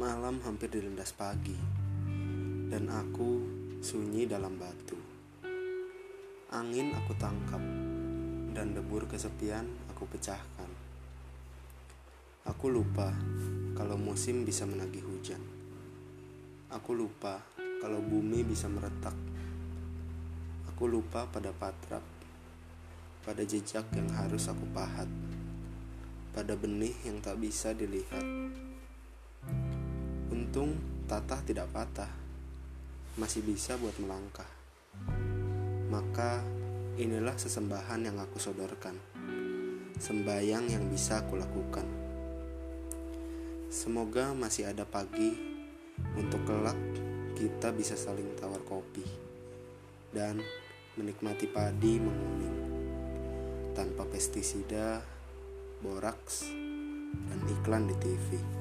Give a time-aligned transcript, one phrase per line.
[0.00, 1.52] hampir dilindas pagi,
[2.72, 3.44] dan aku
[3.84, 4.96] sunyi dalam batu.
[6.56, 7.60] Angin aku tangkap,
[8.56, 10.72] dan debur kesepian aku pecahkan.
[12.48, 13.12] Aku lupa
[13.76, 15.44] kalau musim bisa menagih hujan.
[16.72, 17.44] Aku lupa
[17.84, 19.14] kalau bumi bisa meretak.
[20.72, 22.02] Aku lupa pada patrap,
[23.20, 25.12] pada jejak yang harus aku pahat,
[26.32, 28.24] pada benih yang tak bisa dilihat.
[30.50, 30.74] Untung
[31.06, 32.10] tatah tidak patah,
[33.14, 34.50] masih bisa buat melangkah.
[35.86, 36.42] Maka
[36.98, 38.98] inilah sesembahan yang aku sodorkan,
[40.02, 41.86] sembayang yang bisa aku lakukan.
[43.70, 45.38] Semoga masih ada pagi
[46.18, 46.82] untuk kelak
[47.38, 49.06] kita bisa saling tawar kopi
[50.10, 50.42] dan
[50.98, 52.58] menikmati padi menguning
[53.78, 54.98] tanpa pestisida,
[55.78, 56.50] boraks,
[57.30, 58.59] dan iklan di TV.